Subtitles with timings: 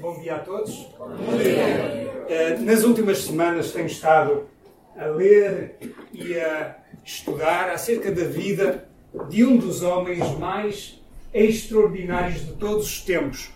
[0.00, 0.88] Bom dia a todos.
[1.42, 2.10] Dia.
[2.26, 4.48] Eh, nas últimas semanas tenho estado
[4.96, 5.76] a ler
[6.10, 8.88] e a estudar acerca da vida
[9.28, 10.98] de um dos homens mais
[11.34, 13.50] extraordinários de todos os tempos,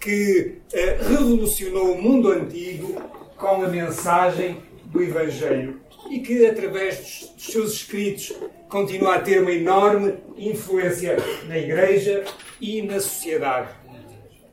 [0.00, 2.98] que eh, revolucionou o mundo antigo
[3.36, 5.78] com a mensagem do Evangelho
[6.08, 8.32] e que, através dos seus escritos,
[8.70, 12.24] continua a ter uma enorme influência na Igreja
[12.58, 13.68] e na sociedade.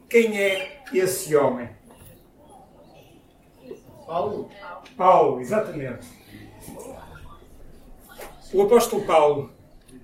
[0.10, 1.70] Quem é esse homem?
[4.06, 4.50] Paulo.
[4.98, 6.08] Paulo, exatamente.
[8.52, 9.52] O apóstolo Paulo,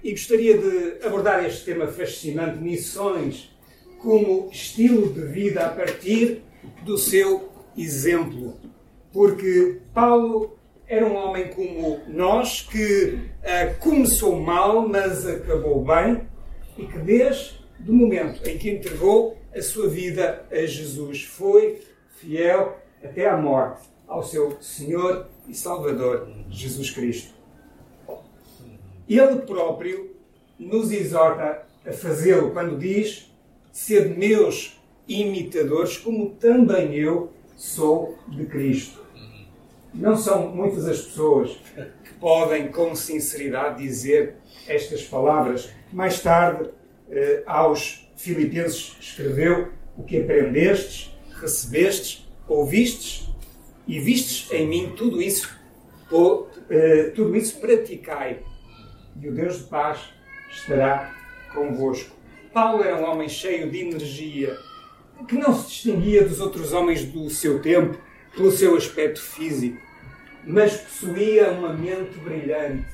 [0.03, 3.49] e gostaria de abordar este tema fascinante, missões,
[3.97, 6.43] como estilo de vida a partir
[6.83, 8.55] do seu exemplo.
[9.11, 10.55] Porque Paulo
[10.87, 16.21] era um homem como nós, que uh, começou mal, mas acabou bem,
[16.77, 17.55] e que desde
[17.87, 21.81] o momento em que entregou a sua vida a Jesus foi
[22.17, 27.33] fiel até à morte ao seu Senhor e Salvador Jesus Cristo.
[29.07, 30.13] Ele próprio
[30.59, 33.31] nos exorta a fazê-lo quando diz:
[33.71, 39.05] Sede meus imitadores, como também eu sou de Cristo.
[39.93, 41.51] Não são muitas as pessoas
[42.03, 44.35] que podem com sinceridade dizer
[44.67, 45.69] estas palavras.
[45.93, 46.69] Mais tarde,
[47.09, 53.29] eh, aos Filipenses escreveu: O que aprendestes, recebestes, ouvistes
[53.87, 55.49] e vistes em mim tudo isso,
[56.09, 58.39] ou, eh, tudo isso praticai,
[59.21, 59.99] e o Deus de paz
[60.51, 61.15] estará
[61.53, 62.15] convosco.
[62.53, 64.55] Paulo era um homem cheio de energia,
[65.27, 67.97] que não se distinguia dos outros homens do seu tempo
[68.35, 69.85] pelo seu aspecto físico
[70.45, 72.85] mas possuía uma mente brilhante,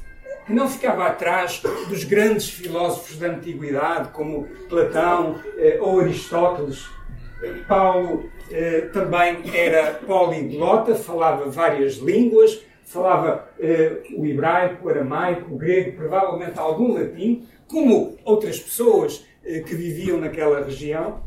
[0.47, 6.86] não ficava atrás dos grandes filósofos da antiguidade, como Platão eh, ou Aristóteles.
[7.67, 15.57] Paulo eh, também era poliglota, falava várias línguas, falava eh, o hebraico, o aramaico, o
[15.57, 21.23] grego, provavelmente algum latim, como outras pessoas eh, que viviam naquela região.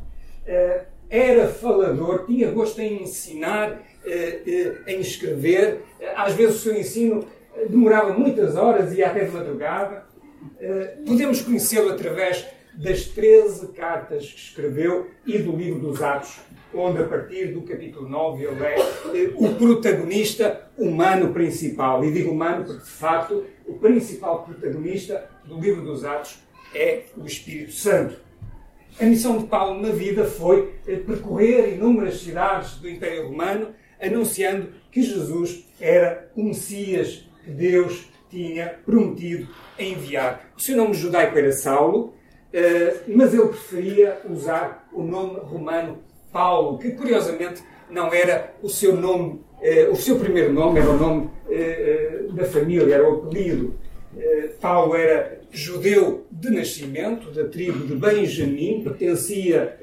[0.46, 5.80] Eh, era falador, tinha gosto em ensinar eh, em escrever.
[6.16, 7.26] Às vezes o seu ensino
[7.68, 10.04] demorava muitas horas e até de madrugada.
[11.06, 16.40] Podemos conhecê-lo através das 13 cartas que escreveu e do livro dos Atos,
[16.74, 18.76] onde a partir do capítulo 9 ele é
[19.36, 22.04] o protagonista humano principal.
[22.04, 26.42] E digo humano porque, de facto, o principal protagonista do livro dos Atos
[26.74, 28.16] é o Espírito Santo.
[29.00, 30.74] A missão de Paulo na vida foi
[31.06, 33.68] percorrer inúmeras cidades do Império Romano
[34.00, 40.52] anunciando que Jesus era o Messias Deus tinha prometido enviar.
[40.56, 42.14] O seu nome judaico era Saulo,
[42.52, 45.98] eh, mas ele preferia usar o nome romano
[46.32, 50.98] Paulo, que curiosamente não era o seu nome, eh, o seu primeiro nome, era o
[50.98, 53.74] nome eh, da família, era o apelido.
[54.60, 59.76] Paulo era judeu de nascimento, da tribo de Benjamim, pertencia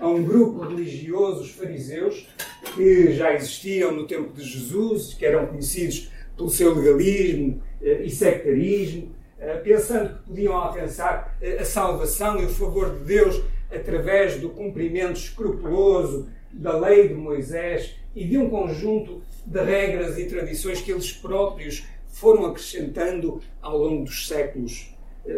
[0.00, 2.28] a um grupo religioso, os fariseus,
[2.74, 8.10] que já existiam no tempo de Jesus, que eram conhecidos pelo seu legalismo eh, e
[8.10, 13.42] sectarismo, eh, pensando que podiam alcançar eh, a salvação e o favor de Deus
[13.72, 20.26] através do cumprimento escrupuloso da lei de Moisés e de um conjunto de regras e
[20.26, 24.94] tradições que eles próprios foram acrescentando ao longo dos séculos.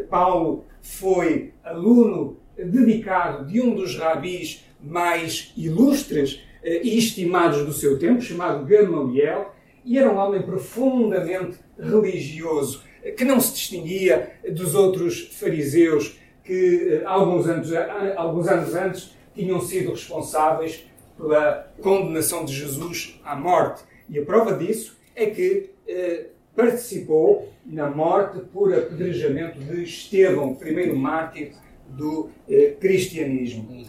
[0.08, 8.20] Paulo foi aluno dedicado de um dos rabis mais ilustres e estimados do seu tempo,
[8.20, 9.53] chamado Gamaliel,
[9.88, 17.00] e era um homem profundamente religioso, eh, que não se distinguia dos outros fariseus que
[17.00, 17.71] eh, alguns anos,
[18.16, 20.84] alguns anos antes tinham sido responsáveis
[21.16, 23.82] pela condenação de Jesus à morte.
[24.09, 30.56] E a prova disso é que eh, participou na morte por apedrejamento de Estevão, o
[30.56, 31.53] primeiro mártir
[31.88, 33.87] do eh, cristianismo.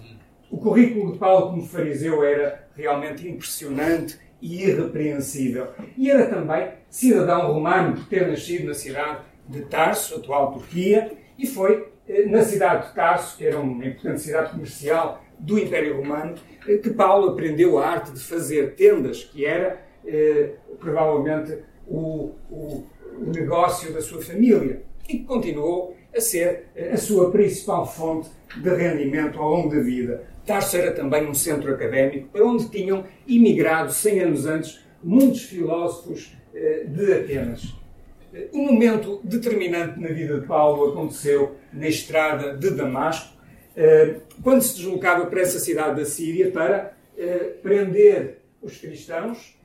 [0.49, 5.67] O currículo de Paulo como fariseu era realmente impressionante e irrepreensível.
[5.97, 11.47] E era também cidadão romano por ter nascido na cidade de Tarso, atual Turquia, e
[11.47, 16.35] foi eh, na cidade de Tarso, que era uma importante cidade comercial do Império Romano,
[16.67, 21.57] eh, que Paulo aprendeu a arte de fazer tendas, que era eh, provavelmente
[21.87, 22.85] o, o,
[23.17, 28.69] o negócio da sua família, e que continuou a ser a sua principal fonte de
[28.69, 30.23] rendimento ao longo da vida.
[30.49, 36.35] Tarso era também um centro académico para onde tinham imigrado 100 anos antes muitos filósofos
[36.55, 37.75] eh, de Atenas.
[38.51, 43.31] Um momento determinante na vida de Paulo aconteceu na estrada de Damasco,
[43.77, 46.97] eh, quando se deslocava para essa cidade da Síria para
[47.61, 49.55] prender os cristãos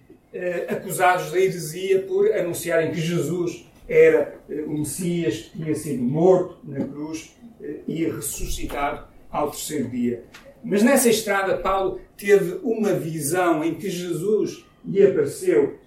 [0.68, 4.34] acusados da heresia por anunciarem que Jesus era
[4.66, 7.34] o Messias que tinha sido morto na cruz
[7.86, 10.24] e ressuscitado ao terceiro dia.
[10.64, 15.78] Mas nessa estrada, Paulo teve uma visão em que Jesus lhe apareceu,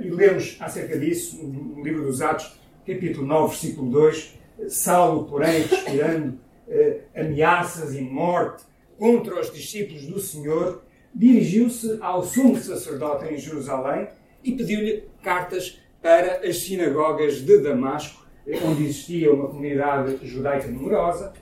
[0.00, 4.34] e lemos acerca disso no livro dos Atos, capítulo 9, versículo 2.
[4.68, 6.38] Saulo, porém, respirando
[7.14, 8.64] ameaças e morte
[8.98, 10.82] contra os discípulos do Senhor,
[11.14, 14.08] dirigiu-se ao sumo sacerdote em Jerusalém
[14.42, 18.26] e pediu-lhe cartas para as sinagogas de Damasco,
[18.64, 21.32] onde existia uma comunidade judaica numerosa,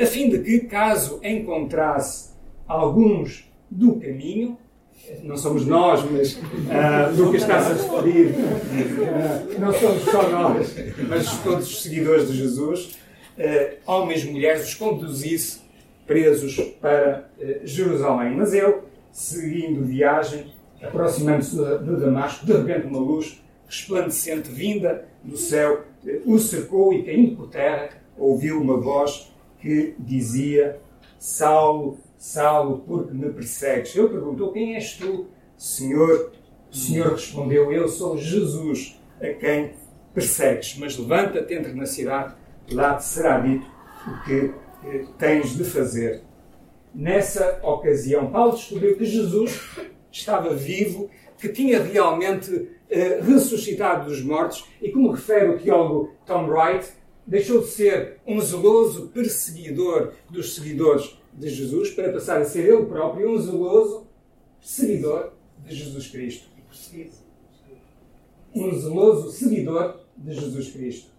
[0.00, 2.30] a fim de que, caso encontrasse
[2.66, 4.56] alguns do caminho,
[5.22, 10.74] não somos nós, mas uh, Lucas está-se a referir, uh, não somos só nós,
[11.08, 12.98] mas todos os seguidores de Jesus,
[13.38, 15.60] uh, homens e mulheres, os conduzisse
[16.06, 17.28] presos para
[17.64, 18.36] Jerusalém.
[18.36, 18.74] Mas ele,
[19.10, 25.82] seguindo viagem, aproximando-se de Damasco, de repente uma luz resplandecente vinda do céu
[26.26, 27.88] o cercou e, caindo por terra,
[28.18, 29.33] ouviu uma voz
[29.64, 30.78] que dizia:
[31.18, 33.96] Saulo, Saulo, por que me persegues?
[33.96, 36.32] Ele perguntou: Quem és tu, Senhor?
[36.70, 39.72] O Senhor respondeu: Eu sou Jesus, a quem
[40.12, 40.76] persegues.
[40.78, 42.34] Mas levanta-te, entra na cidade,
[42.70, 43.66] lá te será dito
[44.06, 44.52] o que
[44.84, 46.22] eh, tens de fazer.
[46.94, 49.78] Nessa ocasião, Paulo descobriu que Jesus
[50.12, 51.08] estava vivo,
[51.38, 56.86] que tinha realmente eh, ressuscitado dos mortos, e como refere o teólogo Tom Wright,
[57.26, 62.86] deixou de ser um zeloso perseguidor dos seguidores de Jesus para passar a ser ele
[62.86, 64.06] próprio um zeloso
[64.60, 65.32] seguidor
[65.64, 66.48] de Jesus Cristo.
[68.54, 71.10] Um zeloso seguidor de Jesus Cristo.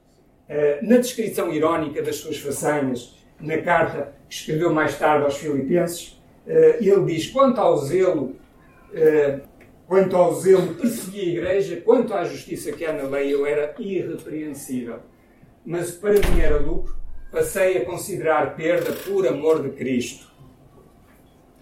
[0.48, 6.22] Eh, na descrição irónica das suas façanhas, na carta que escreveu mais tarde aos Filipenses,
[6.48, 8.36] eh, ele diz: quanto ao zelo,
[8.94, 9.40] eh,
[9.88, 13.76] quanto ao zelo persegui a igreja, quanto à justiça que há na lei, eu era
[13.80, 15.00] irrepreensível
[15.66, 16.96] mas para mim era lucro,
[17.32, 20.32] passei a considerar perda por amor de Cristo.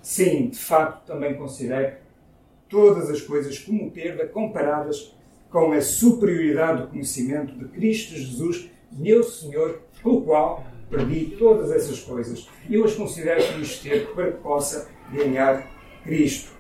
[0.02, 1.96] Sim, de facto, também considero
[2.68, 5.16] todas as coisas como perda comparadas
[5.50, 12.00] com a superioridade do conhecimento de Cristo Jesus, meu Senhor, pelo qual perdi todas essas
[12.00, 12.50] coisas.
[12.70, 15.72] Eu as considero como esterco para que possa ganhar
[16.04, 16.52] Cristo.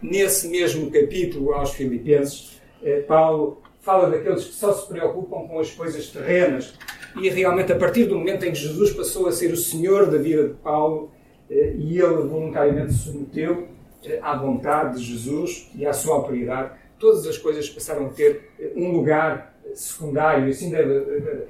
[0.00, 5.70] Nesse mesmo capítulo aos Filipenses, eh, Paulo fala daqueles que só se preocupam com as
[5.70, 6.74] coisas terrenas.
[7.22, 10.18] E realmente, a partir do momento em que Jesus passou a ser o Senhor da
[10.18, 11.12] vida de Paulo,
[11.48, 13.68] eh, e ele voluntariamente se submeteu
[14.04, 18.50] eh, à vontade de Jesus e à sua autoridade, todas as coisas passaram a ter
[18.58, 21.46] eh, um lugar secundário, e assim deve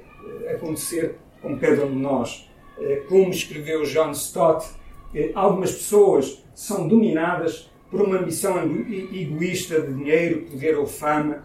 [0.53, 2.49] acontecer com cada um de nós.
[3.07, 4.67] Como escreveu John Stott,
[5.33, 8.57] algumas pessoas são dominadas por uma ambição
[9.13, 11.43] egoísta de dinheiro, poder ou fama,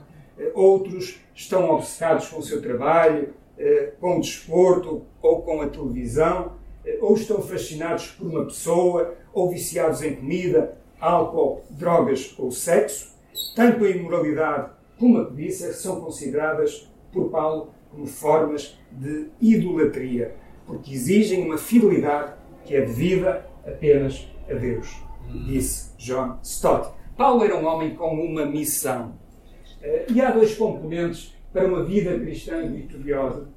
[0.54, 6.52] outros estão obcecados com o seu trabalho, eh, com o desporto ou com a televisão,
[6.84, 13.14] eh, ou estão fascinados por uma pessoa, ou viciados em comida, álcool, drogas ou sexo.
[13.54, 20.34] Tanto a imoralidade como a cobiça são consideradas por Paulo como formas de idolatria,
[20.66, 22.32] porque exigem uma fidelidade
[22.64, 25.02] que é devida apenas a Deus,
[25.46, 26.90] disse John Stott.
[27.16, 29.12] Paulo era um homem com uma missão.
[29.82, 33.48] Eh, e há dois componentes para uma vida cristã vitoriosa: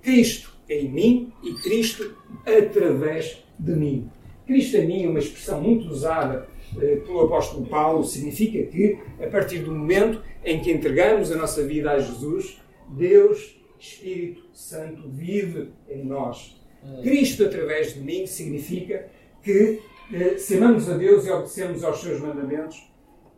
[0.00, 2.16] Cristo em mim e Cristo
[2.46, 4.10] através de mim.
[4.46, 6.48] Cristo em mim é uma expressão muito usada
[6.80, 11.62] eh, pelo apóstolo Paulo, significa que, a partir do momento em que entregamos a nossa
[11.64, 16.60] vida a Jesus, Deus, Espírito Santo, vive em nós.
[17.02, 19.08] Cristo através de mim significa
[19.42, 19.80] que,
[20.12, 22.90] eh, se amamos a Deus e obedecemos aos seus mandamentos,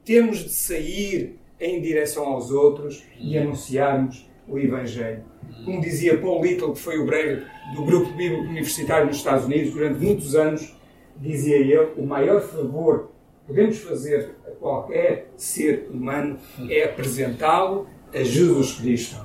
[0.05, 5.25] temos de sair em direção aos outros e anunciarmos o Evangelho.
[5.65, 7.45] Como dizia Paul Little, que foi obreiro
[7.75, 10.75] do grupo bíblico universitário nos Estados Unidos durante muitos anos,
[11.17, 18.23] dizia ele: o maior favor que podemos fazer a qualquer ser humano é apresentá-lo a
[18.23, 19.17] Jesus Cristo.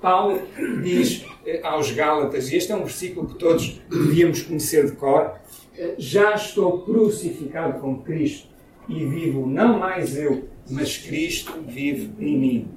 [0.00, 0.42] Paulo
[0.82, 5.34] diz eh, aos Gálatas, e este é um versículo que todos devíamos conhecer de cor:
[5.78, 8.48] eh, Já estou crucificado com Cristo
[8.88, 12.68] e vivo não mais eu, mas Cristo vive em mim.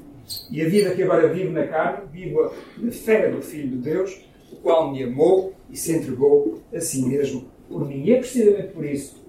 [0.50, 4.26] E a vida que agora vivo na carne, vivo na fé do Filho de Deus,
[4.52, 8.04] o qual me amou e se entregou a si mesmo por mim.
[8.04, 9.24] E é precisamente por isso,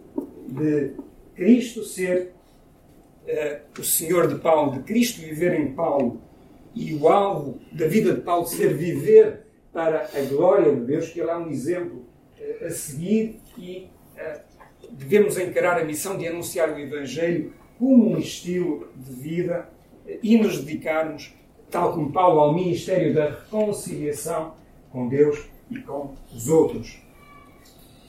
[0.49, 0.93] de
[1.35, 2.33] Cristo ser
[3.27, 6.21] uh, o Senhor de Paulo, de Cristo viver em Paulo,
[6.75, 11.21] e o alvo da vida de Paulo ser viver para a glória de Deus, que
[11.21, 12.07] ele é um exemplo
[12.39, 14.47] uh, a seguir e uh,
[14.93, 19.69] de devemos encarar a missão de anunciar o Evangelho como um estilo de vida
[20.23, 21.35] e nos dedicarmos,
[21.71, 24.55] tal como Paulo, ao ministério da reconciliação
[24.91, 26.99] com Deus e com os outros.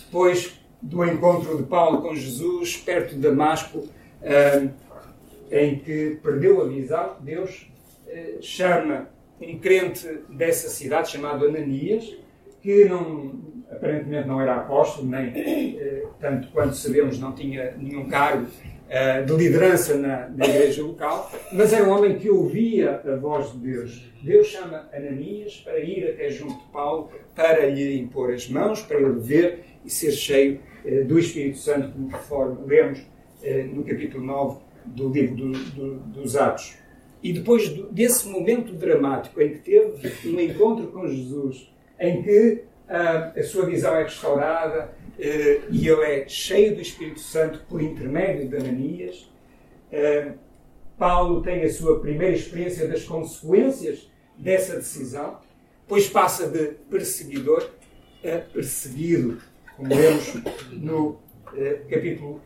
[0.05, 3.83] Depois do encontro de Paulo com Jesus, perto de Damasco,
[5.51, 7.67] em que perdeu a visão, Deus
[8.07, 9.09] eh, chama
[9.41, 12.15] um crente dessa cidade, chamado Ananias,
[12.61, 13.39] que não,
[13.71, 15.31] aparentemente não era apóstolo, nem,
[15.77, 18.47] eh, tanto quanto sabemos, não tinha nenhum cargo
[18.87, 23.51] uh, de liderança na, na, igreja local, mas era um homem que ouvia a voz
[23.51, 24.11] de Deus.
[24.21, 28.99] Deus chama Ananias para ir até junto de Paulo, para lhe impor as mãos, para
[28.99, 34.59] ele ver e ser cheio uh, do Espírito Santo, conforme lemos uh, no capítulo 9
[34.85, 36.77] do livro do, do, dos Atos.
[37.21, 43.43] E depois desse momento dramático em que teve um encontro com Jesus, em que a
[43.43, 48.55] sua visão é restaurada uh, e ele é cheio do Espírito Santo por intermédio de
[48.55, 49.29] Ananias,
[49.91, 50.33] uh,
[50.97, 55.39] Paulo tem a sua primeira experiência das consequências dessa decisão,
[55.87, 57.69] pois passa de perseguidor
[58.23, 59.39] a perseguido,
[59.75, 60.33] como lemos
[60.71, 61.19] no
[61.87, 62.41] capítulo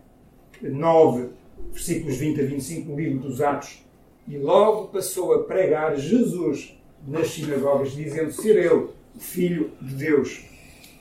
[0.61, 1.29] 9,
[1.71, 3.85] versículos 20 a 25 do livro dos Atos,
[4.27, 10.43] e logo passou a pregar Jesus nas sinagogas, dizendo ser ele o Filho de Deus.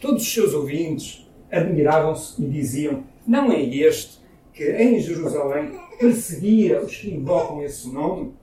[0.01, 4.19] Todos os seus ouvintes admiravam-se e diziam: Não é este
[4.53, 8.35] que em Jerusalém perseguia os que invocam esse nome?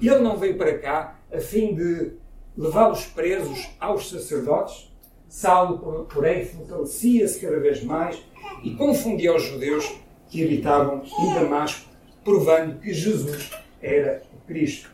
[0.00, 2.12] Ele não veio para cá a fim de
[2.56, 4.92] levá-los presos aos sacerdotes?
[5.28, 8.22] Saulo, porém, fortalecia-se cada vez mais
[8.62, 9.92] e confundia os judeus
[10.28, 11.88] que habitavam em Damasco,
[12.22, 13.50] provando que Jesus
[13.82, 14.90] era o Cristo.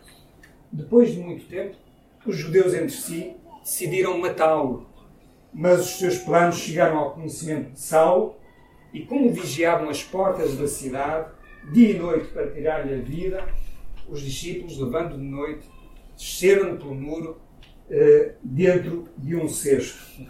[0.73, 1.77] Depois de muito tempo,
[2.25, 4.87] os judeus entre si decidiram matá-lo,
[5.53, 8.37] mas os seus planos chegaram ao conhecimento de Saulo
[8.93, 11.31] e, como vigiavam as portas da cidade,
[11.73, 13.47] dia e noite para tirar-lhe a vida,
[14.09, 15.69] os discípulos, levando de noite,
[16.17, 17.41] desceram pelo muro
[17.89, 20.27] eh, dentro de um cesto.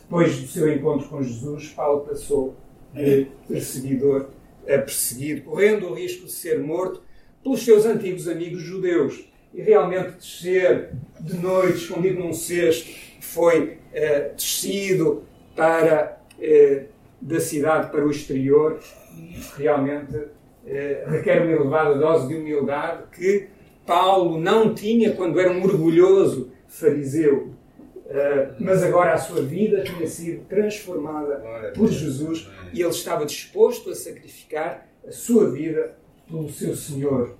[0.00, 2.56] Depois do seu encontro com Jesus, Paulo passou
[2.94, 4.30] de perseguidor
[4.64, 7.02] a perseguido, correndo o risco de ser morto
[7.42, 9.28] pelos seus antigos amigos judeus.
[9.52, 10.90] E realmente descer
[11.20, 12.90] de noite, escondido num cesto,
[13.20, 15.24] foi eh, descido
[15.56, 16.84] para, eh,
[17.20, 18.78] da cidade para o exterior,
[19.56, 20.16] realmente
[20.66, 23.48] eh, requer uma elevada dose de humildade que
[23.86, 27.54] Paulo não tinha quando era um orgulhoso fariseu.
[28.08, 33.90] Uh, mas agora a sua vida tinha sido transformada por Jesus e ele estava disposto
[33.90, 35.94] a sacrificar a sua vida
[36.26, 37.36] pelo seu Senhor.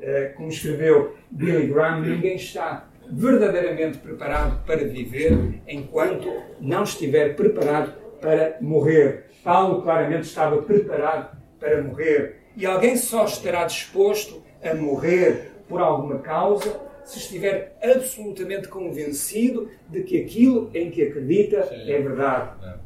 [0.00, 6.28] Uh, como escreveu Billy Graham, ninguém está verdadeiramente preparado para viver enquanto
[6.60, 9.26] não estiver preparado para morrer.
[9.42, 12.36] Paulo claramente estava preparado para morrer.
[12.56, 20.02] E alguém só estará disposto a morrer por alguma causa se estiver absolutamente convencido de
[20.02, 21.90] que aquilo em que acredita Sim.
[21.90, 22.80] é verdade.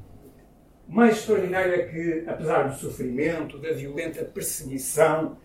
[0.88, 5.37] O mais extraordinário é que, apesar do sofrimento, da violenta perseguição,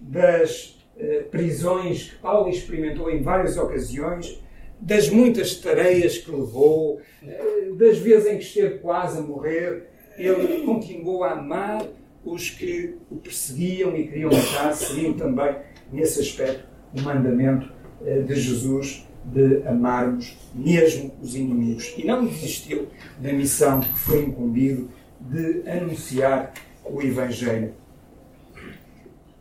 [0.00, 4.42] das uh, prisões que Paulo experimentou em várias ocasiões,
[4.80, 10.64] das muitas tareias que levou, uh, das vezes em que esteve quase a morrer, ele
[10.64, 11.86] continuou a amar
[12.24, 15.56] os que o perseguiam e queriam matar, seguindo também,
[15.92, 17.70] nesse aspecto, o mandamento
[18.04, 21.94] eh, de Jesus de amarmos mesmo os inimigos.
[21.96, 26.52] E não desistiu da missão que foi incumbido de anunciar
[26.84, 27.74] o Evangelho.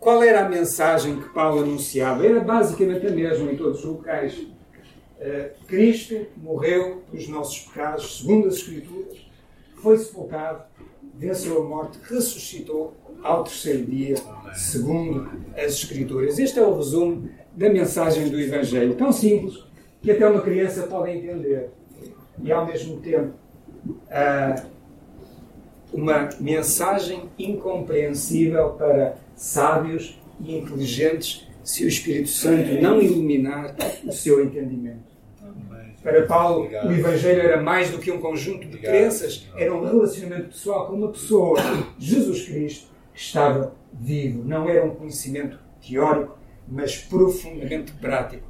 [0.03, 2.25] Qual era a mensagem que Paulo anunciava?
[2.25, 4.45] Era basicamente a mesma em todos os locais.
[5.17, 9.25] Eh, Cristo morreu pelos nossos pecados, segundo as Escrituras,
[9.77, 10.63] foi sepultado,
[11.15, 12.93] venceu a morte, ressuscitou
[13.23, 14.15] ao terceiro dia,
[14.53, 16.37] segundo as Escrituras.
[16.37, 18.95] Este é o resumo da mensagem do Evangelho.
[18.95, 19.63] Tão simples
[20.01, 21.69] que até uma criança pode entender.
[22.43, 23.31] E ao mesmo tempo,
[23.87, 24.73] uh,
[25.93, 34.41] uma mensagem incompreensível para sábios e inteligentes se o Espírito Santo não iluminar o seu
[34.41, 35.11] entendimento.
[36.01, 40.49] Para Paulo, o Evangelho era mais do que um conjunto de crenças, era um relacionamento
[40.49, 41.59] pessoal com uma pessoa,
[41.99, 44.43] Jesus Cristo, que estava vivo.
[44.45, 48.43] Não era um conhecimento teórico, mas profundamente prático.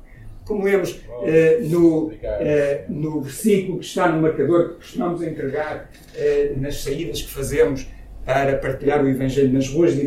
[0.45, 6.53] Como lemos eh, no, eh, no versículo que está no marcador que costumamos entregar eh,
[6.57, 7.87] nas saídas que fazemos
[8.25, 10.05] para partilhar o Evangelho nas ruas de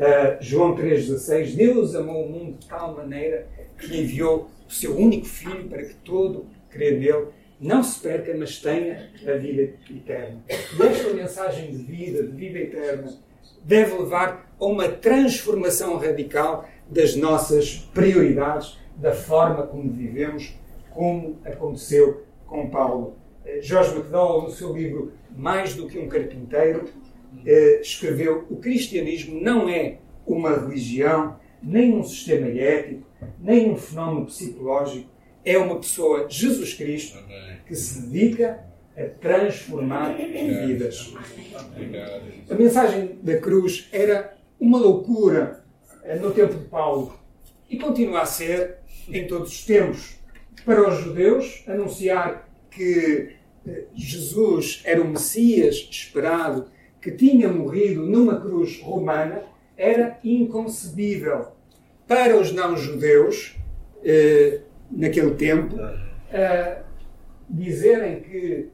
[0.00, 3.46] Irmesim, João 3,16: Deus amou o mundo de tal maneira
[3.78, 7.26] que enviou o seu único Filho para que todo crê nele
[7.60, 10.42] não se perca, mas tenha a vida eterna.
[10.48, 13.12] E esta mensagem de vida, de vida eterna,
[13.62, 20.54] deve levar a uma transformação radical das nossas prioridades, da forma como vivemos,
[20.90, 23.16] como aconteceu com Paulo.
[23.44, 26.88] Eh, Jorge McDowell, no seu livro Mais do que um Carpinteiro,
[27.44, 33.06] eh, escreveu: O cristianismo não é uma religião, nem um sistema ético,
[33.38, 35.08] nem um fenómeno psicológico,
[35.44, 37.18] é uma pessoa, Jesus Cristo,
[37.66, 38.64] que se dedica
[38.96, 41.14] a transformar vidas.
[42.50, 45.64] A mensagem da cruz era uma loucura
[46.04, 47.18] eh, no tempo de Paulo.
[47.68, 50.18] E continua a ser em todos os tempos.
[50.64, 56.66] Para os judeus, anunciar que eh, Jesus era o Messias esperado,
[57.00, 59.42] que tinha morrido numa cruz romana,
[59.76, 61.48] era inconcebível.
[62.06, 63.56] Para os não-judeus,
[64.04, 65.76] eh, naquele tempo,
[67.48, 68.68] dizerem que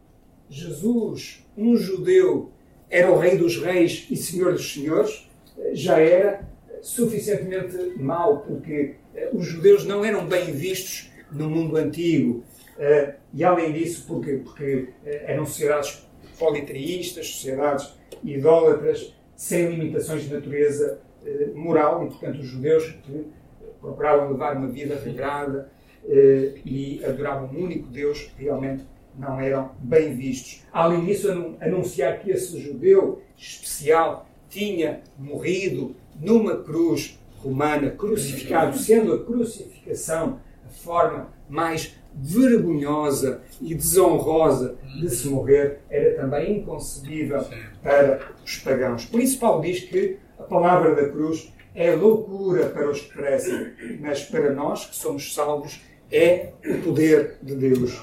[0.49, 2.51] Jesus, um judeu,
[2.89, 5.29] era o Rei dos Reis e Senhor dos Senhores,
[5.73, 6.47] já era
[6.83, 12.45] suficientemente mau, porque eh, os judeus não eram bem vistos no mundo antigo.
[12.79, 16.07] Eh, e além disso, porque, porque eh, eram sociedades
[16.39, 17.93] politeístas, sociedades
[18.25, 21.01] idólatras, sem limitações de natureza
[21.55, 23.27] moral, e portanto os judeus que
[23.81, 25.71] procuravam levar uma vida regrada
[26.65, 28.85] e adoravam um único Deus, realmente
[29.19, 30.63] não eram bem vistos.
[30.73, 39.25] Além disso, anunciar que esse judeu especial tinha morrido numa cruz romana, crucificado, sendo a
[39.25, 47.45] crucificação a forma mais vergonhosa e desonrosa de se morrer, era também inconcebível
[47.83, 49.05] para os pagãos.
[49.05, 53.73] Por isso, Paulo diz que a palavra da cruz é loucura para os que crescem,
[54.01, 55.81] mas para nós que somos salvos
[56.11, 58.01] é o poder de Deus.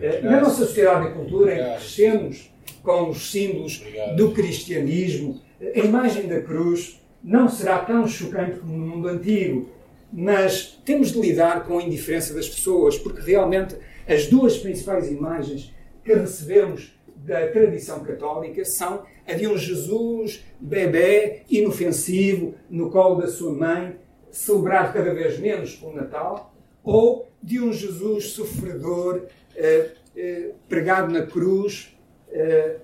[0.00, 3.84] Eh, na nossa sociedade e cultura, em que crescemos com os símbolos
[4.16, 9.68] do cristianismo, a imagem da cruz não será tão chocante como no mundo antigo,
[10.12, 15.74] mas temos de lidar com a indiferença das pessoas, porque realmente as duas principais imagens
[16.04, 23.28] que recebemos da tradição católica são a de um Jesus bebê, inofensivo, no colo da
[23.28, 23.96] sua mãe,
[24.30, 31.26] celebrado cada vez menos pelo Natal, ou de um Jesus sofredor, eh, eh, pregado na
[31.26, 31.96] cruz,
[32.30, 32.76] eh,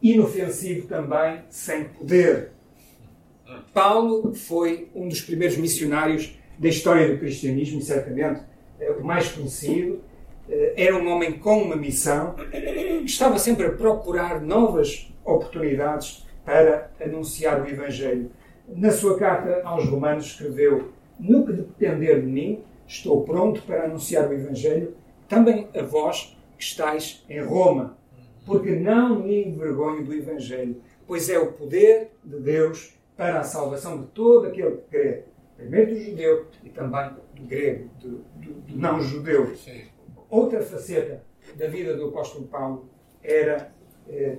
[0.00, 2.52] inofensivo também, sem poder.
[3.72, 8.40] Paulo foi um dos primeiros missionários da história do cristianismo, certamente
[8.98, 10.00] o mais conhecido.
[10.76, 12.36] Era um homem com uma missão,
[13.04, 18.30] estava sempre a procurar novas oportunidades para anunciar o Evangelho.
[18.68, 24.28] Na sua carta aos Romanos, escreveu: No que depender de mim, estou pronto para anunciar
[24.28, 24.94] o Evangelho
[25.28, 27.96] também a vós que estáis em Roma
[28.46, 34.00] porque não me envergonho do Evangelho, pois é o poder de Deus para a salvação
[34.00, 35.22] de todo aquele que crê,
[35.56, 39.54] primeiro do judeu e também do grego, do, do, do não-judeu.
[40.28, 41.24] Outra faceta
[41.54, 42.90] da vida do apóstolo Paulo
[43.22, 43.72] era
[44.08, 44.38] eh,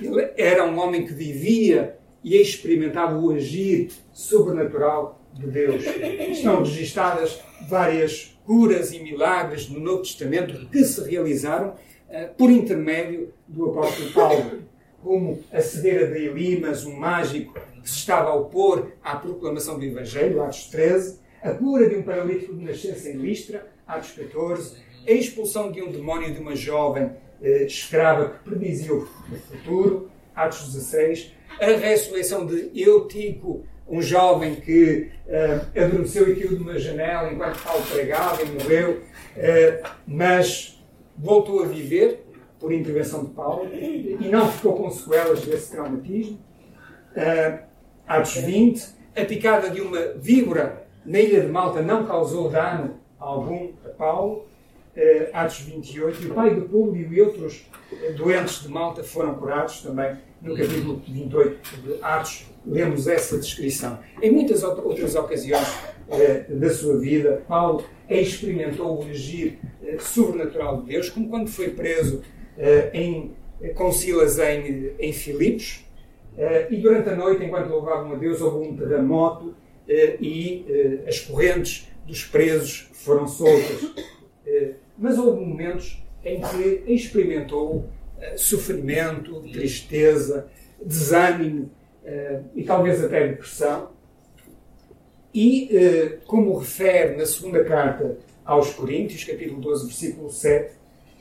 [0.00, 5.84] ele era um homem que vivia e experimentava o agir sobrenatural de Deus.
[5.84, 11.74] Estão registadas várias curas e milagres no Novo Testamento que se realizaram
[12.08, 14.62] eh, por intermédio do apóstolo Paulo,
[15.02, 19.84] como a cedeira de Elimas, um mágico que se estava a opor à proclamação do
[19.84, 25.12] Evangelho, Atos 13, a cura de um paralítico de nascença em Listra, Atos 14, a
[25.12, 29.06] expulsão de um demónio de uma jovem eh, escrava que predizia o
[29.48, 36.62] futuro, Atos 16, a ressurreição de Eutico, um jovem que uh, adormeceu e caiu de
[36.62, 40.78] uma janela enquanto Paulo pregava e morreu, uh, mas
[41.16, 42.27] voltou a viver
[42.58, 46.38] por intervenção de Paulo e não ficou com sequelas desse traumatismo.
[47.16, 47.58] Uh,
[48.06, 48.84] Atos 20,
[49.16, 54.46] a picada de uma víbora na ilha de Malta não causou dano algum a Paulo.
[54.96, 59.34] Uh, Atos 28, e o pai de Públio e outros uh, doentes de Malta foram
[59.34, 62.46] curados também no capítulo 28 de Atos.
[62.66, 63.98] Lemos essa descrição.
[64.20, 65.68] Em muitas outras ocasiões
[66.08, 71.70] uh, da sua vida, Paulo experimentou o agir eh, sobrenatural de Deus, como quando foi
[71.70, 72.22] preso
[72.92, 73.32] em,
[73.74, 75.84] com Silas em, em Filipos,
[76.36, 79.54] eh, e durante a noite, enquanto louvavam a Deus, houve um terremoto
[79.88, 80.66] e
[81.06, 83.90] as correntes dos presos foram soltas.
[84.98, 87.88] Mas houve momentos em que experimentou
[88.36, 90.46] sofrimento, tristeza,
[90.84, 91.70] desânimo
[92.54, 93.90] e talvez até depressão.
[95.32, 100.77] E, como refere na segunda carta aos Coríntios, capítulo 12, versículo 7,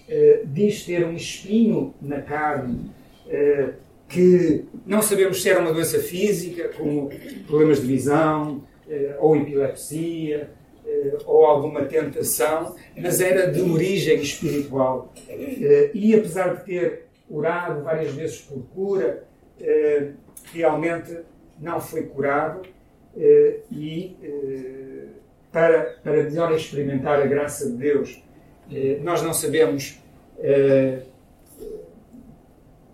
[0.07, 2.91] uh, diz ter um espinho na carne,
[3.27, 3.73] uh,
[4.07, 7.09] que não sabemos se era uma doença física, como
[7.45, 8.63] problemas de visão,
[9.19, 10.49] ou epilepsia,
[11.25, 15.13] ou alguma tentação, mas era de origem espiritual.
[15.93, 19.25] E apesar de ter orado várias vezes por cura,
[20.53, 21.17] realmente
[21.59, 22.61] não foi curado
[23.69, 24.15] e
[25.51, 28.23] para, para melhor experimentar a graça de Deus.
[28.71, 29.99] Eh, nós não sabemos
[30.39, 30.99] eh,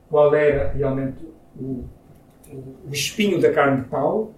[0.09, 1.25] qual era realmente
[1.59, 1.85] o,
[2.51, 4.33] o, espinho da carne de Paulo,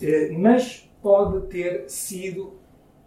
[0.00, 2.54] eh, mas pode ter sido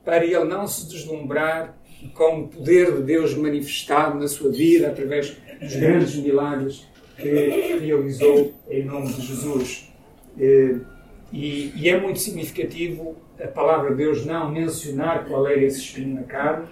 [0.03, 1.75] para ele não se deslumbrar
[2.13, 8.53] com o poder de Deus manifestado na sua vida através dos grandes milagres que realizou
[8.69, 9.91] em nome de Jesus.
[10.37, 16.15] E, e, é muito significativo a palavra de Deus não mencionar qual era esse espinho
[16.15, 16.67] na carne,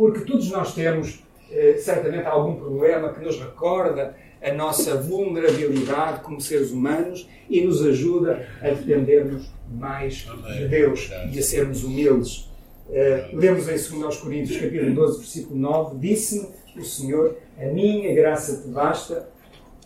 [0.00, 6.40] porque todos nós temos eh, certamente algum problema que nos recorda a nossa vulnerabilidade como
[6.40, 12.48] seres humanos e nos ajuda a dependermos mais de Deus e a sermos humildes.
[12.88, 16.48] Uh, lemos em 2 Coríntios capítulo 12, versículo 9, disse-me
[16.80, 19.28] o Senhor, a minha graça te basta,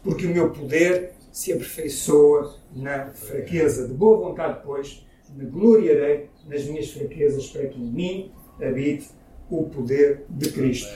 [0.04, 3.88] porque o meu poder se aperfeiçoa na fraqueza.
[3.88, 9.08] De boa vontade, pois, me gloriarei nas minhas fraquezas para que em mim habite
[9.50, 10.92] o poder de Cristo.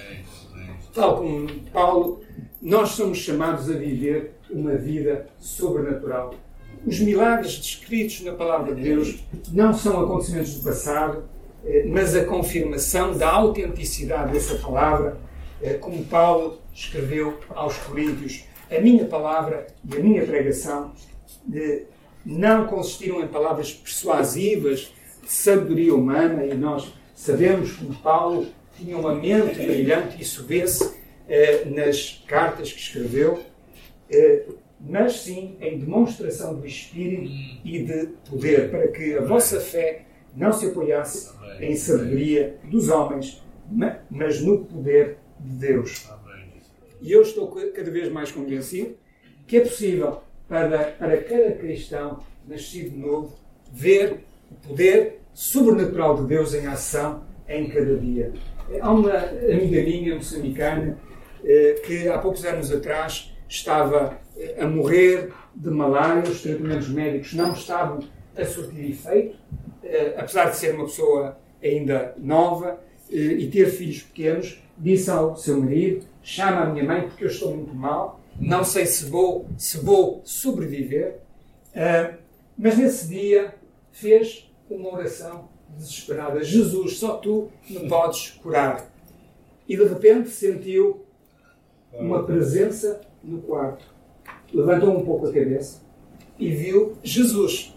[0.95, 2.21] Tal como Paulo,
[2.61, 6.35] nós somos chamados a viver uma vida sobrenatural.
[6.87, 11.25] Os milagres descritos na palavra de Deus não são acontecimentos do passado,
[11.65, 15.19] eh, mas a confirmação da autenticidade dessa palavra,
[15.61, 18.45] eh, como Paulo escreveu aos Coríntios.
[18.71, 20.93] A minha palavra e a minha pregação
[21.53, 21.83] eh,
[22.25, 29.13] não consistiram em palavras persuasivas de sabedoria humana, e nós sabemos que Paulo tinha uma
[29.13, 30.97] mente brilhante, isso vê-se
[31.29, 33.43] eh, nas cartas que escreveu,
[34.09, 34.45] eh,
[34.81, 37.29] mas sim em demonstração do Espírito
[37.65, 40.05] e de poder, para que a vossa fé
[40.37, 43.43] não se apoiasse em sabedoria dos homens,
[44.09, 46.09] mas no poder de Deus.
[47.03, 48.97] E eu estou cada vez mais convencido
[49.45, 53.37] que é possível para, para cada cristão nascido de novo
[53.73, 54.21] ver
[54.53, 58.33] o poder sobrenatural de Deus em ação em cada dia.
[58.81, 60.99] Há uma amiga minha moçambicana
[61.45, 67.35] eh, que há poucos anos atrás estava eh, a morrer de malária, os tratamentos médicos
[67.35, 68.01] não estavam
[68.37, 69.39] a surtir efeito,
[69.85, 75.61] eh, apesar de ser uma pessoa ainda nova e ter filhos pequenos, disse ao seu
[75.61, 79.79] marido: chama a minha mãe porque eu estou muito mal, não sei se vou, se
[79.79, 81.21] vou sobreviver.
[82.59, 83.55] Mas nesse dia
[83.93, 88.91] fez uma oração desesperada: Jesus, só tu me podes curar.
[89.69, 91.05] E de repente sentiu
[91.93, 93.85] uma presença no quarto.
[94.53, 95.81] Levantou um pouco a cabeça
[96.39, 97.75] e viu Jesus.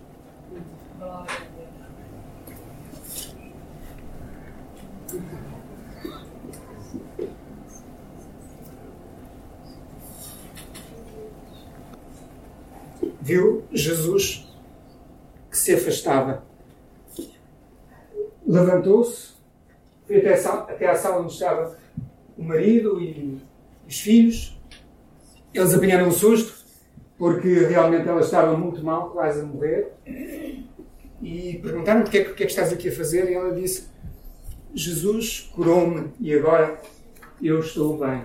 [13.21, 14.47] Viu Jesus
[15.49, 16.50] que se afastava.
[18.51, 19.29] Levantou-se,
[20.05, 21.77] foi até a, sala, até sala onde estava
[22.37, 23.39] o marido e
[23.87, 24.59] os filhos.
[25.53, 26.65] Eles apanharam um susto,
[27.17, 29.93] porque realmente ela estava muito mal, quase a morrer.
[31.21, 33.31] E perguntaram: o que, é, que é que estás aqui a fazer?
[33.31, 33.87] E ela disse:
[34.73, 36.77] Jesus curou-me e agora
[37.41, 38.23] eu estou bem.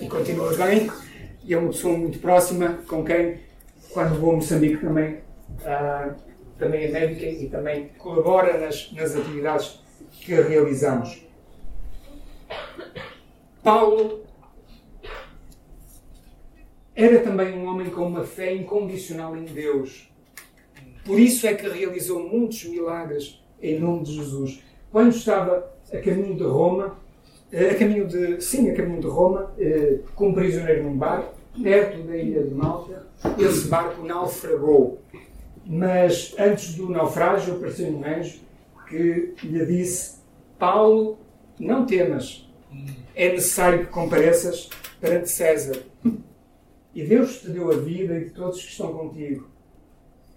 [0.00, 0.90] E continua bem.
[1.44, 3.38] E é uma pessoa muito próxima com quem,
[3.92, 5.18] quando vou a Moçambique, também
[5.60, 6.33] uh,
[6.64, 11.22] também é médica e também colabora nas, nas atividades que realizamos.
[13.62, 14.24] Paulo
[16.94, 20.10] era também um homem com uma fé incondicional em Deus.
[21.04, 24.62] Por isso é que realizou muitos milagres em nome de Jesus.
[24.90, 26.96] Quando estava a caminho de Roma,
[27.52, 32.02] eh, a caminho de, sim, a caminho de Roma, eh, como prisioneiro num barco, perto
[32.04, 33.06] da ilha de Malta,
[33.38, 35.03] esse barco naufragou.
[35.66, 38.40] Mas antes do naufrágio apareceu um anjo
[38.88, 40.16] que lhe disse:
[40.58, 41.18] Paulo,
[41.58, 42.48] não temas,
[43.14, 44.68] é necessário que compareças
[45.00, 45.82] perante César.
[46.94, 49.48] E Deus te deu a vida e de todos que estão contigo.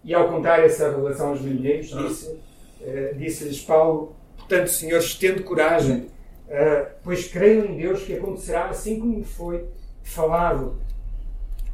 [0.03, 6.07] E ao contar essa revelação aos marinheiros, disse, uh, disse-lhes Paulo: Portanto, senhores, tendo coragem,
[6.47, 9.65] uh, pois creio em Deus que acontecerá assim como foi
[10.01, 10.81] falado.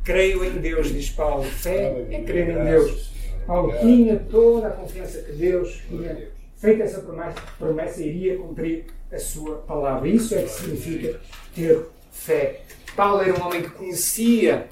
[0.04, 1.44] Creio em Deus, diz Paulo.
[1.44, 3.14] Fé é crer em Deus.
[3.46, 9.20] Paulo tinha toda a confiança que Deus tinha feita essa promessa, promessa, iria cumprir a
[9.20, 10.08] sua palavra.
[10.08, 11.20] Isso é que significa
[11.54, 12.62] ter fé.
[12.96, 14.68] Paulo era um homem que conhecia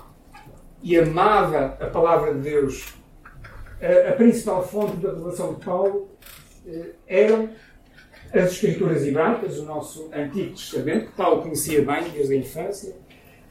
[0.81, 2.93] e amava a palavra de Deus.
[3.81, 6.09] A, a principal fonte da revelação de Paulo
[6.65, 7.49] eh, eram
[8.33, 12.95] as Escrituras Hebraicas, o nosso Antigo Testamento, que Paulo conhecia bem desde a infância,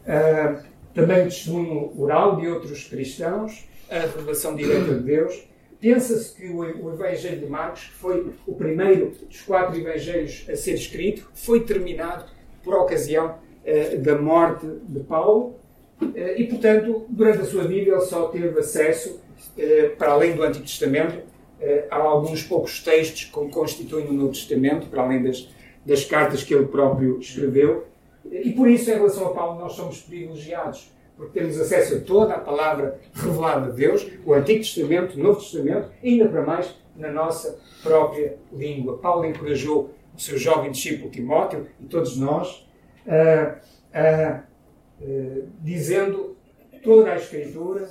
[0.06, 0.62] uh,
[0.94, 5.48] também o testemunho oral de outros cristãos, a revelação direta de Deus.
[5.80, 10.74] Pensa-se que o, Evangelho de Marcos, que foi o primeiro dos quatro Evangelhos a ser
[10.74, 12.26] escrito, foi terminado
[12.62, 15.56] por ocasião uh, da morte de Paulo,
[16.02, 19.20] uh, e, portanto, durante a sua vida, ele só teve acesso,
[19.98, 24.86] para além do Antigo Testamento, eh, há alguns poucos textos que constituem o Novo Testamento,
[24.86, 25.46] para além das,
[25.84, 27.86] das cartas que ele próprio escreveu.
[28.30, 30.90] E por isso, em relação a Paulo, nós somos privilegiados,
[31.20, 35.38] porque temos acesso a toda a palavra revelada de Deus, o Antigo Testamento, o Novo
[35.38, 38.96] Testamento, ainda para mais na nossa própria língua.
[38.96, 42.66] Paulo encorajou o seu jovem discípulo Timóteo e todos nós,
[43.06, 43.54] uh,
[45.02, 46.38] uh, dizendo
[46.82, 47.86] toda a Escritura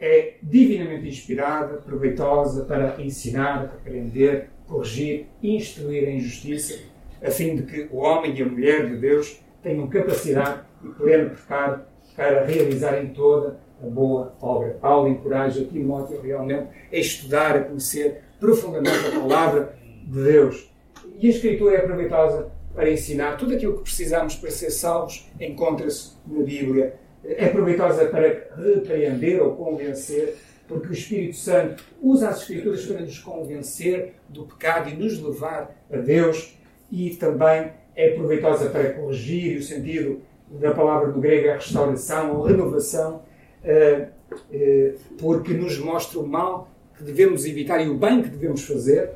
[0.00, 6.78] é divinamente inspirada, proveitosa para ensinar, aprender, corrigir, instruir em justiça,
[7.22, 11.30] a fim de que o homem e a mulher de Deus tenham capacidade e pleno
[11.30, 11.82] preparo
[12.16, 14.76] para realizarem toda a boa obra.
[14.80, 20.70] Paulo encoraja Timóteo realmente a estudar, a conhecer profundamente a palavra de Deus.
[21.18, 23.36] E a Escritura é proveitosa para ensinar.
[23.36, 29.56] Tudo aquilo que precisamos para ser salvos encontra-se na Bíblia é proveitosa para repreender ou
[29.56, 30.36] convencer,
[30.66, 35.74] porque o Espírito Santo usa as Escrituras para nos convencer do pecado e nos levar
[35.90, 36.56] a Deus,
[36.90, 42.42] e também é proveitosa para corrigir, o sentido da palavra do grego é restauração ou
[42.44, 43.22] renovação,
[43.62, 44.08] eh,
[44.52, 49.10] eh, porque nos mostra o mal que devemos evitar e o bem que devemos fazer.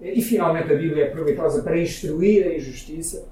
[0.00, 3.26] E finalmente a Bíblia é proveitosa para instruir a injustiça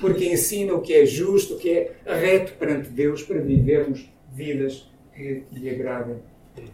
[0.00, 4.90] porque ensina o que é justo, o que é reto perante Deus, para vivermos vidas
[5.14, 6.16] que lhe agradem.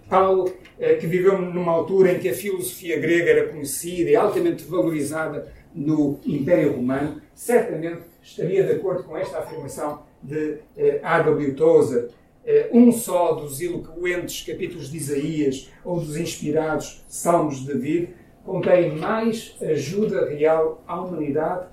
[0.09, 4.64] Paulo, eh, que viveu numa altura em que a filosofia grega era conhecida e altamente
[4.64, 11.55] valorizada no Império Romano, certamente estaria de acordo com esta afirmação de eh, A.W.
[11.55, 12.09] Tozer.
[12.45, 18.95] Eh, um só dos eloquentes capítulos de Isaías ou dos inspirados Salmos de David contém
[18.97, 21.67] mais ajuda real à humanidade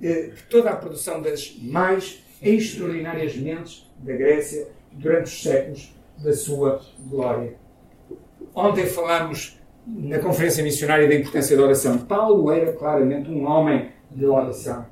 [0.00, 6.80] que toda a produção das mais extraordinárias mentes da Grécia durante os séculos da sua
[7.08, 7.54] glória.
[8.54, 11.98] Ontem falámos na Conferência Missionária da importância da oração.
[11.98, 14.86] Paulo era claramente um homem de oração.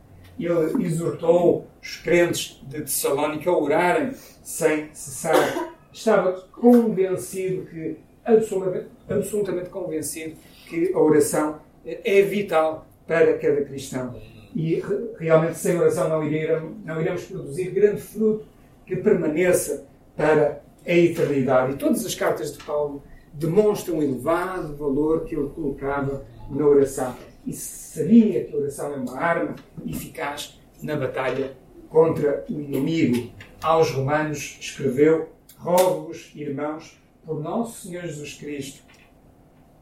[0.47, 5.75] Ele exortou os crentes de Tessalónica a orarem sem cessar.
[5.93, 10.37] Estava convencido que, absolutamente, absolutamente convencido,
[10.69, 14.15] que a oração é vital para cada cristão
[14.55, 14.83] e
[15.19, 18.45] realmente sem oração não iremos, não iremos produzir grande fruto
[18.87, 21.73] que permaneça para a eternidade.
[21.73, 23.03] E todas as cartas de Paulo
[23.41, 27.17] demonstram o elevado valor que ele colocava na oração.
[27.47, 31.57] E sabia que a oração é uma arma eficaz na batalha
[31.89, 33.33] contra o inimigo.
[33.63, 38.83] Aos Romanos escreveu: Rogo-vos, irmãos, por nosso Senhor Jesus Cristo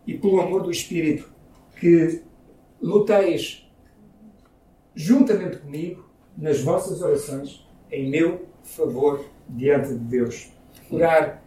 [0.06, 1.28] e pelo amor do Espírito,
[1.80, 2.22] que
[2.80, 3.68] luteis
[4.94, 10.52] juntamente comigo nas vossas orações em meu favor diante de Deus.
[10.90, 11.42] Orar,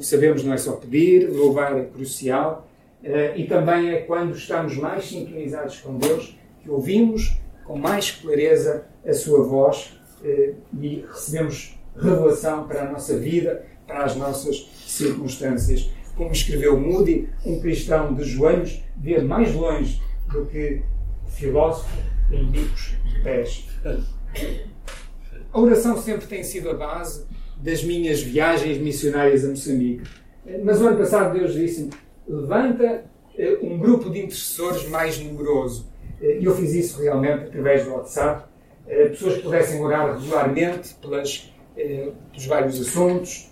[0.00, 2.68] sabemos, não é só pedir, louvar é crucial
[3.02, 8.84] eh, e também é quando estamos mais sintonizados com Deus que ouvimos com mais clareza
[9.06, 15.90] a sua voz eh, e recebemos revelação para a nossa vida, para as nossas circunstâncias.
[16.16, 20.82] Como escreveu Moody, um cristão de joelhos vê mais longe do que
[21.28, 21.96] filósofo
[22.30, 23.68] em bicos de pés.
[25.52, 27.24] A oração sempre tem sido a base
[27.62, 30.02] das minhas viagens missionárias a Moçambique.
[30.64, 31.90] Mas o ano passado Deus disse-me:
[32.26, 33.04] levanta
[33.36, 35.90] eh, um grupo de intercessores mais numeroso.
[36.20, 38.48] Eh, e eu fiz isso realmente através do WhatsApp.
[38.86, 43.50] Eh, pessoas que pudessem orar regularmente pelas, pelos vários assuntos,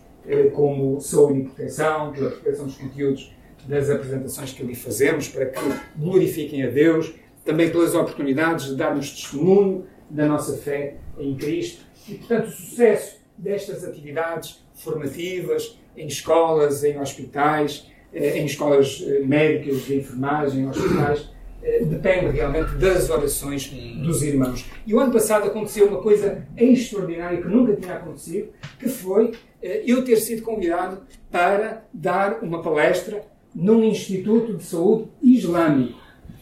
[0.53, 3.33] como saúde e proteção, pela proteção dos conteúdos
[3.67, 5.61] das apresentações que ali fazemos, para que
[5.97, 11.85] glorifiquem a Deus, também pelas oportunidades de darmos testemunho da nossa fé em Cristo.
[12.07, 19.21] E, portanto, o sucesso destas atividades formativas em escolas, em hospitais, eh, em escolas eh,
[19.21, 21.29] médicas de enfermagem, em hospitais,
[21.63, 23.69] eh, depende realmente das orações
[24.03, 24.65] dos irmãos.
[24.87, 28.49] E o ano passado aconteceu uma coisa extraordinária que nunca tinha acontecido,
[28.79, 33.23] que foi eu ter sido convidado para dar uma palestra
[33.53, 35.99] num Instituto de Saúde Islâmico,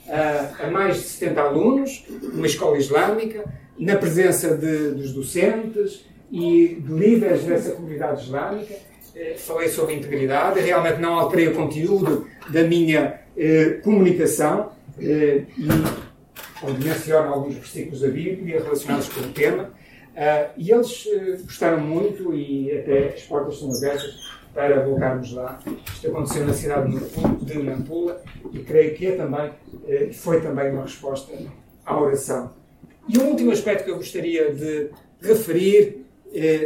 [0.07, 2.05] a, a mais de 70 alunos,
[2.35, 3.43] uma escola islâmica,
[3.79, 8.75] na presença de, dos docentes e de líderes dessa comunidade islâmica.
[9.15, 15.69] Eh, falei sobre integridade, realmente não alterei o conteúdo da minha eh, comunicação eh, e
[16.63, 19.71] onde menciono alguns versículos da Bíblia relacionados com o tema.
[20.17, 25.59] Uh, e eles uh, gostaram muito e até as portas estão abertas para voltarmos lá.
[25.93, 26.99] Isto aconteceu na cidade
[27.43, 31.35] de Nampula e creio que é também, uh, foi também uma resposta
[31.85, 32.51] à oração.
[33.07, 34.89] E um último aspecto que eu gostaria de
[35.21, 36.06] referir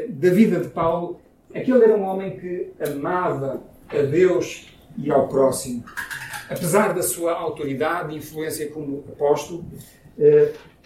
[0.08, 1.20] da vida de Paulo
[1.52, 5.84] é que ele era um homem que amava a Deus e ao próximo.
[6.48, 9.64] Apesar da sua autoridade e influência como apóstolo,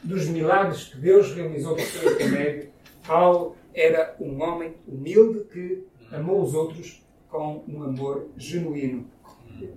[0.03, 2.69] dos milagres que Deus realizou por seu intermédio,
[3.07, 9.07] Paulo era um homem humilde que amou os outros com um amor genuíno.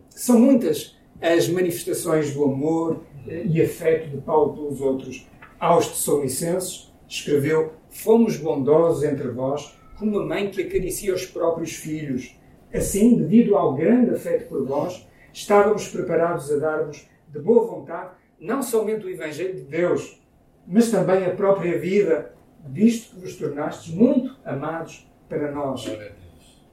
[0.09, 5.27] São muitas as manifestações do amor eh, e afeto de Paulo pelos outros.
[5.59, 12.39] Aos Tessalonicenses, escreveu: Fomos bondosos entre vós, como uma mãe que acaricia os próprios filhos.
[12.71, 18.61] Assim, devido ao grande afeto por vós, estávamos preparados a dar-vos de boa vontade não
[18.61, 20.21] somente o Evangelho de Deus,
[20.67, 22.35] mas também a própria vida,
[22.67, 25.83] visto que vos tornastes muito amados para nós.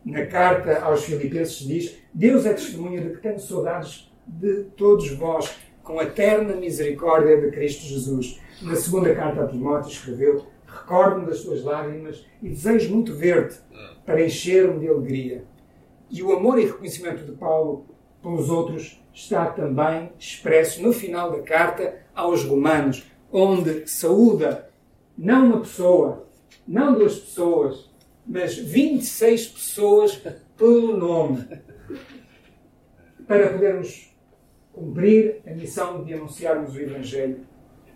[0.04, 5.56] Na carta aos Filipenses diz: Deus é testemunha de que tenho saudades de todos vós,
[5.82, 8.38] com a eterna misericórdia de Cristo Jesus.
[8.60, 13.58] Na segunda carta a Timóteo escreveu: Recordo-me das tuas lágrimas e desejo muito ver-te
[14.04, 15.44] para encher-me de alegria.
[16.10, 17.86] E o amor e reconhecimento de Paulo
[18.20, 24.68] pelos outros está também expresso no final da carta aos Romanos, onde saúda
[25.16, 26.26] não uma pessoa,
[26.66, 27.90] não duas pessoas,
[28.26, 30.20] mas 26 pessoas
[30.56, 31.46] pelo nome,
[33.26, 34.12] para podermos
[34.72, 37.46] cumprir a missão de anunciarmos o Evangelho,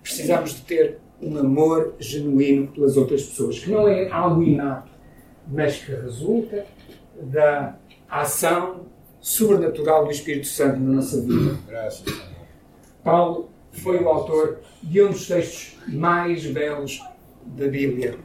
[0.03, 4.91] precisamos de ter um amor genuíno pelas outras pessoas, que não é algo inato,
[5.47, 6.67] mas que resulta
[7.21, 7.77] da
[8.09, 8.87] ação
[9.21, 11.59] sobrenatural do Espírito Santo na nossa vida.
[11.67, 12.05] Graças
[13.03, 17.03] Paulo foi o autor de um dos textos mais belos
[17.45, 18.19] da Bíblia.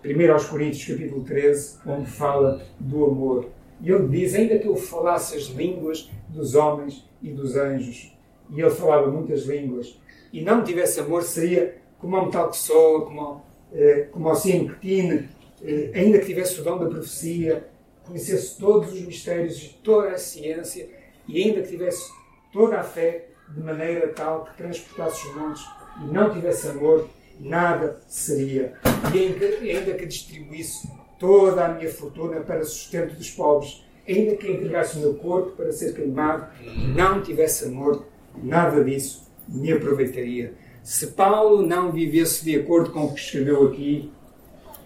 [0.00, 3.50] Primeiro aos Coríntios, capítulo 13, onde fala do amor.
[3.80, 8.16] E ele diz, ainda que eu falasse as línguas dos homens e dos anjos,
[8.50, 10.00] e ele falava muitas línguas,
[10.32, 15.28] e não tivesse amor, seria como uma tal pessoa, como, eh, como que tinha,
[15.62, 17.68] eh, ainda que tivesse o dom da profecia,
[18.04, 20.88] conhecesse todos os mistérios e toda a ciência
[21.26, 22.10] e ainda que tivesse
[22.52, 25.66] toda a fé de maneira tal que transportasse os montes
[26.02, 27.08] e não tivesse amor,
[27.40, 28.74] nada seria.
[29.12, 30.88] E ainda que distribuísse
[31.18, 35.72] toda a minha fortuna para sustento dos pobres, ainda que entregasse o meu corpo para
[35.72, 36.46] ser queimado,
[36.94, 38.06] não tivesse amor,
[38.42, 40.54] nada disso me aproveitaria.
[40.82, 44.10] Se Paulo não vivesse de acordo com o que escreveu aqui,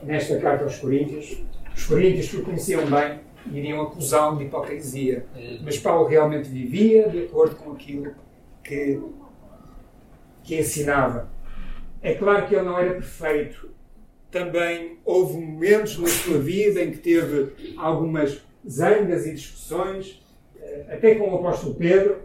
[0.03, 1.43] nesta carta aos Coríntios,
[1.75, 3.21] os coríntios que o conheciam bem
[3.53, 5.27] iriam acusá-lo de hipocrisia.
[5.65, 8.15] Mas Paulo realmente vivia de acordo com aquilo
[8.63, 9.01] que,
[10.45, 11.31] que ensinava.
[12.01, 13.71] É claro que ele não era perfeito.
[14.31, 20.23] Também houve momentos na sua vida em que teve algumas zangas e discussões,
[20.61, 22.19] eh, até com o apóstolo Pedro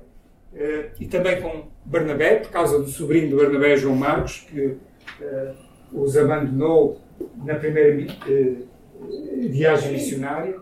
[0.54, 4.76] eh, e também com Barnabé, por causa do sobrinho de Barnabé, João Marcos, que
[5.22, 5.54] eh,
[5.94, 7.00] os abandonou
[7.46, 7.96] na primeira
[9.50, 10.60] viagem missionária,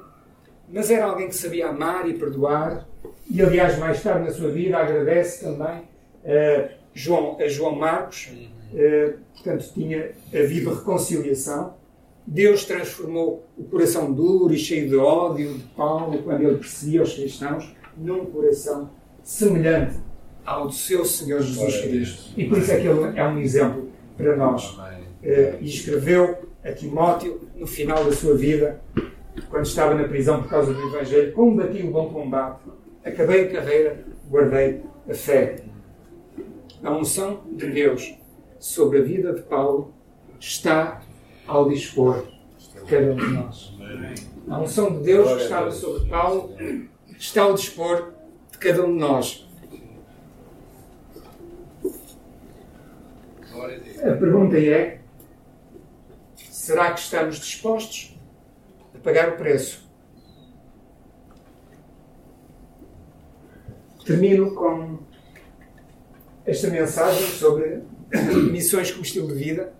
[0.71, 2.87] mas era alguém que sabia amar e perdoar,
[3.29, 5.81] e aliás, mais tarde na sua vida, agradece também
[6.23, 8.31] a João, a João Marcos,
[8.75, 11.73] eh, portanto, tinha havido reconciliação.
[12.27, 17.15] Deus transformou o coração duro e cheio de ódio de Paulo, quando ele perseguia os
[17.15, 18.91] cristãos, num coração
[19.23, 20.04] semelhante
[20.45, 22.33] ao seu Senhor Jesus Cristo.
[22.37, 24.77] E por isso é que ele é um exemplo para nós.
[25.23, 28.81] Eh, e escreveu a Timóteo, no final da sua vida,
[29.49, 32.61] quando estava na prisão por causa do Evangelho, combati o bom combate,
[33.03, 35.63] acabei a carreira, guardei a fé.
[36.83, 38.15] A unção de Deus
[38.59, 39.93] sobre a vida de Paulo
[40.39, 41.01] está
[41.47, 42.25] ao dispor
[42.57, 43.73] de cada um de nós.
[44.47, 46.53] A unção de Deus que estava sobre Paulo
[47.17, 48.13] está ao dispor
[48.51, 49.44] de cada um de nós.
[53.65, 54.99] A pergunta é:
[56.35, 58.17] será que estamos dispostos
[58.93, 59.85] a pagar o preço?
[64.05, 64.99] Termino com
[66.45, 67.81] esta mensagem sobre
[68.51, 69.73] missões como estilo de vida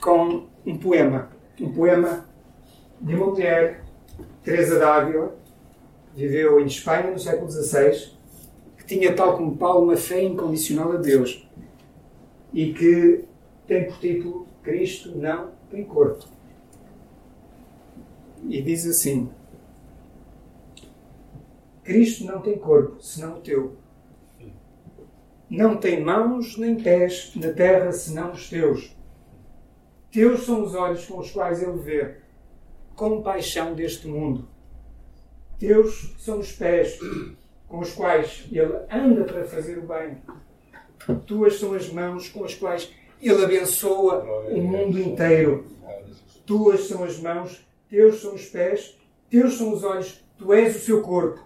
[0.00, 1.30] com um poema.
[1.60, 2.26] Um poema
[3.00, 3.84] de uma mulher,
[4.42, 5.36] Teresa d'Ávila,
[6.14, 8.12] viveu em Espanha no século XVI,
[8.78, 11.46] que tinha, tal como Paulo, uma fé incondicional a Deus
[12.52, 13.24] e que
[13.66, 16.26] tem por título Cristo não tem corpo.
[18.48, 19.30] E diz assim:
[21.82, 23.76] Cristo não tem corpo, senão o teu.
[25.48, 28.96] Não tem mãos nem pés na terra, senão os teus.
[30.10, 32.16] Teus são os olhos com os quais ele vê,
[32.94, 34.48] compaixão deste mundo.
[35.58, 36.98] Teus são os pés
[37.68, 40.16] com os quais ele anda para fazer o bem.
[41.26, 42.90] Tuas são as mãos com as quais
[43.22, 45.66] ele abençoa o mundo inteiro.
[46.46, 48.98] Tuas são as mãos, teus são os pés,
[49.28, 51.40] teus são os olhos, tu és o seu corpo.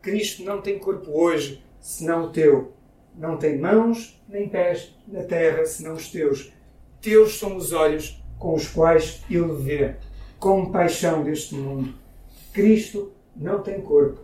[0.00, 2.72] Cristo não tem corpo hoje, senão o teu.
[3.16, 6.52] Não tem mãos nem pés na terra, senão os teus.
[7.00, 9.96] Teus são os olhos com os quais ele vê,
[10.38, 11.94] com paixão deste mundo.
[12.52, 14.20] Cristo não tem corpo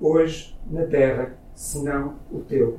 [0.00, 2.78] hoje na terra, senão o teu.